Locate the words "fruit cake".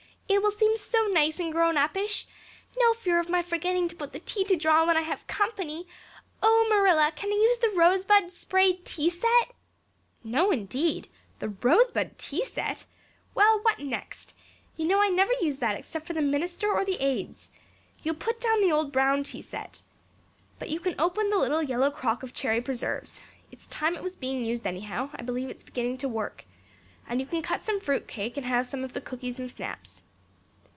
27.81-28.37